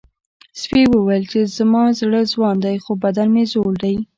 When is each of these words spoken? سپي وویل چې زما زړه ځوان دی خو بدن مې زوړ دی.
سپي 0.61 0.83
وویل 0.89 1.23
چې 1.31 1.39
زما 1.57 1.83
زړه 1.99 2.21
ځوان 2.33 2.55
دی 2.65 2.75
خو 2.83 2.91
بدن 3.03 3.27
مې 3.33 3.43
زوړ 3.51 3.71
دی. 3.83 3.95